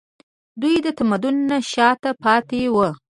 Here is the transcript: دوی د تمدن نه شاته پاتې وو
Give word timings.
دوی 0.61 0.75
د 0.85 0.87
تمدن 0.97 1.35
نه 1.49 1.57
شاته 1.71 2.11
پاتې 2.23 2.59
وو 2.73 2.89